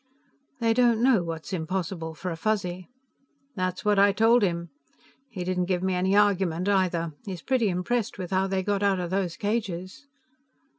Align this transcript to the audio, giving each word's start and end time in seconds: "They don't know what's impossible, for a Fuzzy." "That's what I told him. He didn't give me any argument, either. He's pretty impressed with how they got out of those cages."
"They 0.59 0.73
don't 0.73 1.03
know 1.03 1.21
what's 1.23 1.53
impossible, 1.53 2.15
for 2.15 2.31
a 2.31 2.35
Fuzzy." 2.35 2.89
"That's 3.55 3.85
what 3.85 3.99
I 3.99 4.11
told 4.11 4.41
him. 4.41 4.71
He 5.29 5.43
didn't 5.43 5.65
give 5.65 5.83
me 5.83 5.93
any 5.93 6.15
argument, 6.15 6.67
either. 6.67 7.13
He's 7.23 7.43
pretty 7.43 7.69
impressed 7.69 8.17
with 8.17 8.31
how 8.31 8.47
they 8.47 8.63
got 8.63 8.81
out 8.81 8.99
of 8.99 9.11
those 9.11 9.37
cages." 9.37 10.07